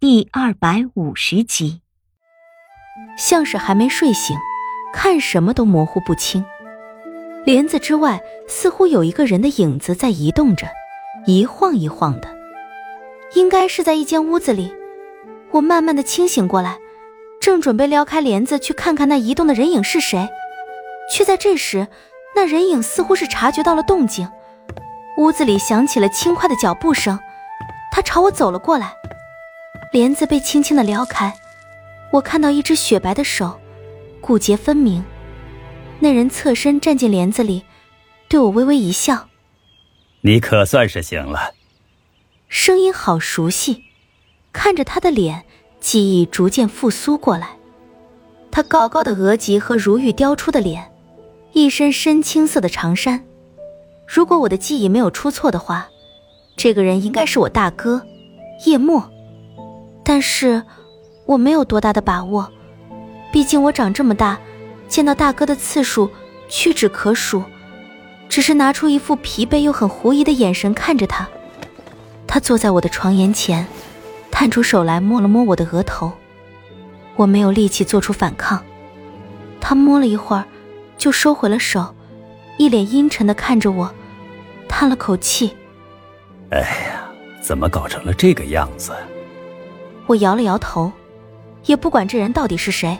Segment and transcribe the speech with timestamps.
[0.00, 1.82] 第二百五十集，
[3.18, 4.34] 像是还没睡醒，
[4.94, 6.42] 看什么都模糊不清。
[7.44, 8.18] 帘子之外
[8.48, 10.66] 似乎有一个人的影子在移动着，
[11.26, 12.34] 一晃一晃的，
[13.34, 14.74] 应该是在一间屋子里。
[15.50, 16.78] 我慢慢的清醒过来，
[17.38, 20.30] 正准备撩开帘子去看看那移动的人影是谁，
[21.12, 21.88] 却在这时，
[22.34, 24.26] 那人影似乎是察觉到了动静，
[25.18, 27.18] 屋子里响起了轻快的脚步声，
[27.92, 28.94] 他朝我走了过来。
[29.92, 31.34] 帘子被轻轻的撩开，
[32.12, 33.58] 我看到一只雪白的手，
[34.20, 35.04] 骨节分明。
[35.98, 37.64] 那人侧身站进帘子里，
[38.28, 39.28] 对我微微一笑
[40.22, 41.54] ：“你可算是醒了。”
[42.46, 43.82] 声音好熟悉，
[44.52, 45.44] 看着他的脸，
[45.80, 47.56] 记忆逐渐复苏过来。
[48.52, 50.92] 他高高的额脊和如玉雕出的脸，
[51.52, 53.24] 一身深青色的长衫。
[54.06, 55.88] 如果我的记忆没有出错的话，
[56.56, 58.06] 这个人应该是我大哥，
[58.66, 59.10] 叶墨。
[60.12, 60.60] 但是，
[61.24, 62.50] 我没有多大的把握，
[63.30, 64.40] 毕竟我长这么大，
[64.88, 66.10] 见到大哥的次数
[66.48, 67.44] 屈指可数，
[68.28, 71.28] 只是拿出一副疲惫又很狐疑的眼神看着他。
[72.26, 73.64] 他坐在我的床沿前，
[74.32, 76.10] 探出手来摸了摸我的额头，
[77.14, 78.60] 我没有力气做出反抗。
[79.60, 80.44] 他摸了一会儿，
[80.98, 81.94] 就收回了手，
[82.58, 83.94] 一脸阴沉的看着我，
[84.68, 85.56] 叹了口气
[86.50, 87.08] ：“哎呀，
[87.40, 88.92] 怎么搞成了这个样子？”
[90.10, 90.90] 我摇了摇头，
[91.66, 92.98] 也不管这人到底是谁，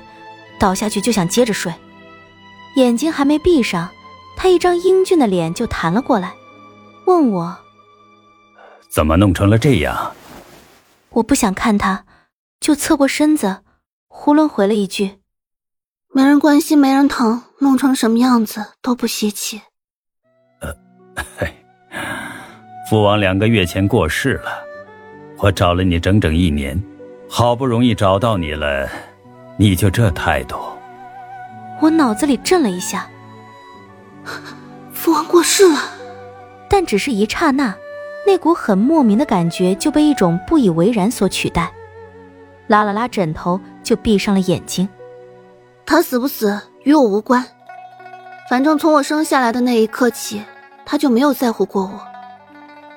[0.60, 1.74] 倒下去就想接着睡。
[2.76, 3.90] 眼睛还没闭上，
[4.36, 6.32] 他一张英俊的脸就弹了过来，
[7.06, 7.58] 问我
[8.88, 10.12] ：“怎么弄成了这样？”
[11.10, 12.04] 我不想看他，
[12.60, 13.62] 就侧过身子，
[14.08, 15.18] 囫囵回了一句
[16.14, 19.62] ：“没人关心，没人疼，弄成什么样子都不稀奇。”
[20.62, 20.72] 呃，
[21.36, 21.52] 嘿，
[22.88, 24.62] 父王两个月前过世了，
[25.38, 26.80] 我找了你整整一年。
[27.32, 28.88] 好不容易找到你了，
[29.56, 30.58] 你就这态度？
[31.80, 33.08] 我脑子里震了一下。
[34.92, 35.78] 父王过世了，
[36.68, 37.72] 但只是一刹那，
[38.26, 41.70] 那股很莫名的感觉就被一种不以为然所取代。
[42.66, 44.88] 拉了拉枕头，就闭上了眼睛。
[45.86, 47.46] 他死不死与我无关，
[48.50, 50.42] 反正从我生下来的那一刻起，
[50.84, 52.00] 他就没有在乎过我。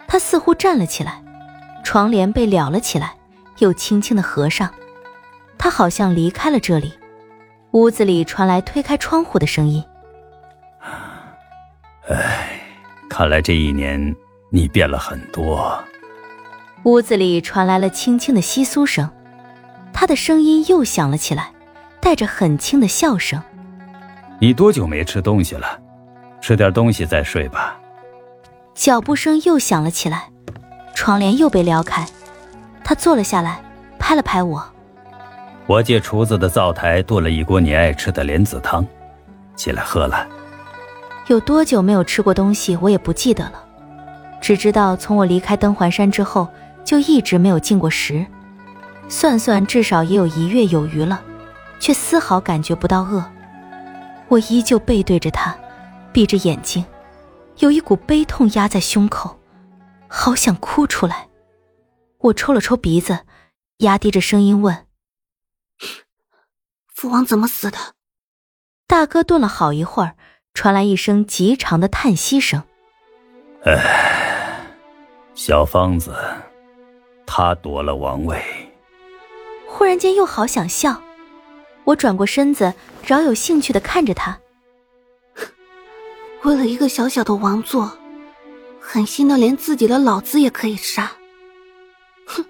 [0.08, 1.22] 他似乎站了起来，
[1.84, 3.14] 床帘被撩了起来。
[3.60, 4.70] 又轻轻的合上，
[5.58, 6.94] 他好像离开了这里。
[7.72, 9.84] 屋子里传来推开窗户的声音。
[12.10, 12.60] 唉，
[13.10, 14.16] 看来这一年
[14.52, 15.82] 你变了很多。
[16.84, 19.10] 屋子里传来了轻轻的窸窣声，
[19.94, 21.52] 他的声音又响了起来，
[22.02, 23.42] 带着很轻的笑声。
[24.40, 25.80] 你多久没吃东西了？
[26.42, 27.80] 吃点东西再睡吧。
[28.76, 30.30] 脚步声又响了起来，
[30.94, 32.06] 窗帘又被撩开。
[32.84, 33.62] 他坐了下来，
[33.98, 34.64] 拍了拍我。
[35.66, 38.86] 我借厨子的灶台炖了一锅你爱吃的莲子汤，
[39.56, 40.28] 起来喝了。
[41.28, 43.64] 有多久没有吃过东西，我也不记得了，
[44.42, 46.50] 只知道从我离开登环山之后，
[46.84, 48.26] 就一直没有进过食。
[49.08, 51.22] 算算，至少也有一月有余了，
[51.80, 53.24] 却丝毫感觉不到饿。
[54.28, 55.56] 我依旧背对着他，
[56.12, 56.84] 闭着眼睛，
[57.60, 59.40] 有一股悲痛压在胸口，
[60.10, 61.28] 好想哭出来。
[62.24, 63.26] 我抽了抽鼻子，
[63.80, 64.88] 压低着声音问
[66.88, 67.78] ：“父王怎么死的？”
[68.88, 70.16] 大哥顿了好一会儿，
[70.54, 72.64] 传来一声极长的叹息声
[73.66, 74.66] ：“唉，
[75.34, 76.16] 小芳子，
[77.26, 78.42] 他夺了王位。”
[79.68, 81.02] 忽然间又好想笑，
[81.84, 82.74] 我转过身子，
[83.06, 84.40] 饶有兴趣的看着他。
[86.44, 87.98] 为了一个小小的王座，
[88.80, 91.12] 狠心的连自己的老子也可以杀。
[92.26, 92.46] 哼，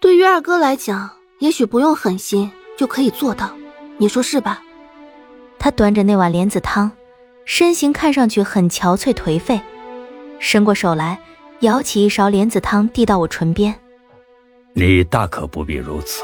[0.00, 3.50] 对于二哥来讲，也许不用狠心就可以做到，
[3.96, 4.62] 你说是吧？
[5.58, 6.90] 他端着那碗莲子汤，
[7.44, 9.60] 身形看上去很憔悴颓废，
[10.38, 11.18] 伸过手来，
[11.60, 13.74] 舀起一勺莲子汤递到我唇边。
[14.72, 16.22] 你大可不必如此，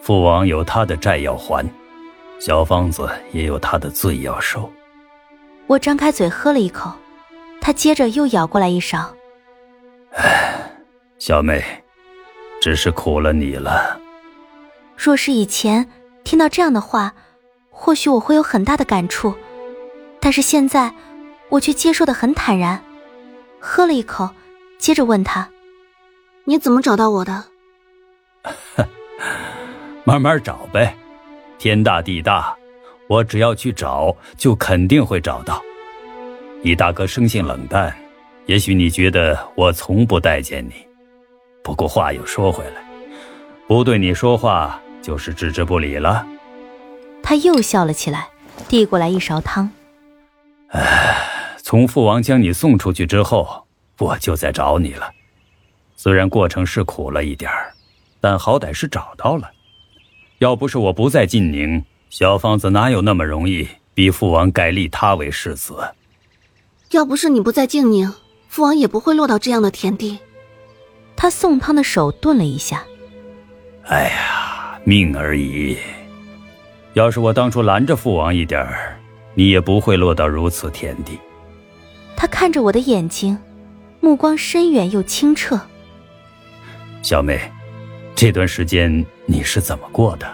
[0.00, 1.64] 父王有他的债要还，
[2.40, 4.70] 小方子也有他的罪要受。
[5.68, 6.92] 我张开嘴喝了一口，
[7.60, 9.14] 他接着又舀过来一勺。
[10.16, 10.58] 唉。
[11.18, 11.62] 小妹，
[12.62, 13.98] 只是苦了你了。
[14.96, 15.88] 若是以前
[16.22, 17.12] 听到这样的话，
[17.70, 19.34] 或许我会有很大的感触，
[20.20, 20.94] 但是现在
[21.48, 22.80] 我却接受的很坦然。
[23.58, 24.30] 喝了一口，
[24.78, 25.50] 接着问他
[26.46, 27.46] ：“你怎么找到我的？”
[30.06, 30.96] 慢慢找呗，
[31.58, 32.56] 天大地大，
[33.08, 35.60] 我只要去找，就肯定会找到。
[36.62, 37.92] 你大哥生性冷淡，
[38.46, 40.91] 也许你觉得我从不待见你。
[41.62, 42.82] 不过话又说回来，
[43.68, 46.26] 不对你说话就是置之不理了。
[47.22, 48.28] 他又笑了起来，
[48.68, 49.70] 递过来一勺汤。
[50.68, 51.16] 唉，
[51.62, 53.66] 从父王将你送出去之后，
[53.98, 55.10] 我就在找你了。
[55.96, 57.72] 虽然过程是苦了一点儿，
[58.20, 59.50] 但好歹是找到了。
[60.38, 65.74] 要不是我不在晋宁，小芳子哪有那么容易逼父王改立他为世子？
[66.90, 68.12] 要不是你不在晋宁，
[68.48, 70.18] 父王也不会落到这样的田地。
[71.16, 72.84] 他送汤的手顿了一下。
[73.84, 75.76] 哎呀，命而已。
[76.94, 78.96] 要是我当初拦着父王一点儿，
[79.34, 81.18] 你也不会落到如此田地。
[82.16, 83.38] 他看着我的眼睛，
[84.00, 85.60] 目光深远又清澈。
[87.02, 87.40] 小妹，
[88.14, 90.26] 这段时间你是怎么过的？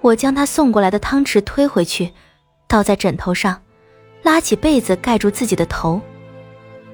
[0.00, 2.10] 我将他送过来的汤匙推回去，
[2.66, 3.60] 倒在枕头上，
[4.22, 6.00] 拉起被子盖住自己的头。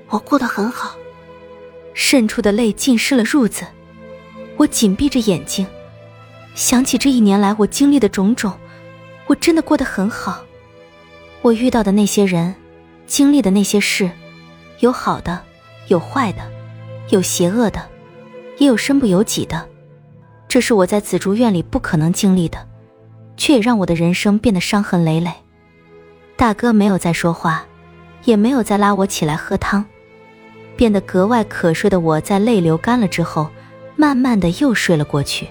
[0.09, 0.97] 我过得很好。
[1.99, 3.65] 渗出的泪浸湿了褥子，
[4.59, 5.67] 我紧闭着眼睛，
[6.55, 8.53] 想起这一年来我经历的种种，
[9.27, 10.45] 我真的过得很好。
[11.41, 12.55] 我遇到的那些人，
[13.07, 14.11] 经历的那些事，
[14.81, 15.43] 有好的，
[15.89, 16.43] 有坏的，
[17.09, 17.83] 有邪恶的，
[18.59, 19.67] 也有身不由己的。
[20.47, 22.59] 这是我在紫竹院里不可能经历的，
[23.39, 25.33] 却也让我的人生变得伤痕累累。
[26.37, 27.65] 大哥没有再说话，
[28.25, 29.83] 也没有再拉我起来喝汤。
[30.77, 33.49] 变得格外渴睡的我，在泪流干了之后，
[33.97, 35.49] 慢慢的又睡了过去。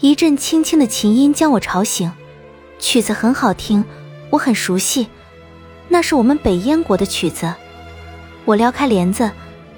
[0.00, 2.10] 一阵轻轻的琴音将我吵醒，
[2.78, 3.84] 曲子很好听，
[4.30, 5.06] 我很熟悉，
[5.88, 7.52] 那是我们北燕国的曲子。
[8.44, 9.30] 我撩开帘子，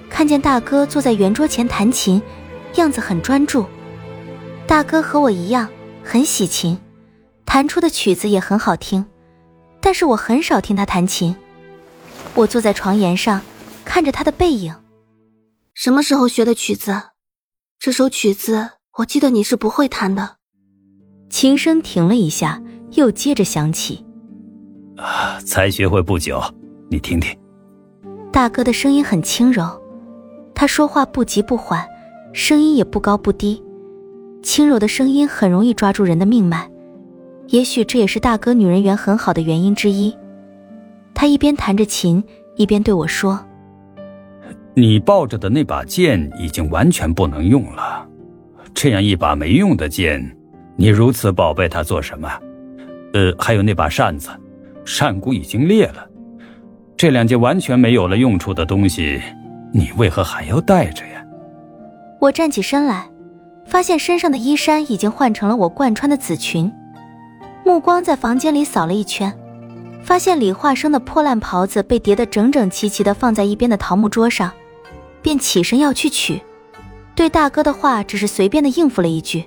[0.08, 2.20] 看见大哥坐在圆桌前弹琴，
[2.74, 3.66] 样子很专注。
[4.66, 5.68] 大哥和我一样，
[6.02, 6.78] 很喜琴，
[7.44, 9.04] 弹出的曲子也很好听，
[9.80, 11.36] 但是我很少听他弹琴。
[12.34, 13.40] 我坐在床沿上。
[13.88, 14.74] 看着他的背影，
[15.72, 16.92] 什么时候学的曲子？
[17.80, 18.68] 这首曲子
[18.98, 20.36] 我记得你是不会弹的。
[21.30, 22.62] 琴声停了一下，
[22.92, 24.04] 又接着响起。
[24.98, 26.38] 啊，才学会不久，
[26.90, 27.34] 你听听。
[28.30, 29.66] 大哥的声音很轻柔，
[30.54, 31.88] 他说话不急不缓，
[32.34, 33.64] 声音也不高不低。
[34.42, 36.70] 轻柔的声音很容易抓住人的命脉，
[37.46, 40.14] 也许这也是大哥女人缘很好的原因之一。
[41.14, 42.22] 他一边弹着琴，
[42.56, 43.42] 一边对我说。
[44.78, 48.06] 你抱着的那把剑已经完全不能用了，
[48.72, 50.24] 这样一把没用的剑，
[50.76, 52.30] 你如此宝贝它做什么？
[53.12, 54.30] 呃，还有那把扇子，
[54.84, 56.08] 扇骨已经裂了，
[56.96, 59.20] 这两件完全没有了用处的东西，
[59.72, 61.24] 你为何还要带着呀？
[62.20, 63.08] 我站起身来，
[63.66, 66.70] 发现身上的衣衫已经换成了我惯穿的紫裙，
[67.64, 69.36] 目光在房间里扫了一圈，
[70.04, 74.52] 发现李化生的破烂袍子被叠得整整齐齐的放在一边的桃木桌上。
[75.28, 76.40] 便起身要去取，
[77.14, 79.44] 对大哥的话只是随便的应付了一句：“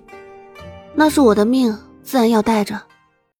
[0.93, 2.79] 那是我的命，自然要带着。”